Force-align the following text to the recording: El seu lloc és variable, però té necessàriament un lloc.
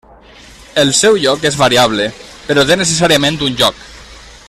El 0.83 0.93
seu 0.99 1.19
lloc 1.25 1.45
és 1.51 1.59
variable, 1.61 2.07
però 2.49 2.67
té 2.71 2.79
necessàriament 2.83 3.41
un 3.51 3.61
lloc. 3.63 3.87